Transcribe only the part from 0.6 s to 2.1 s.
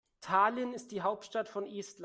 ist die Hauptstadt von Estland.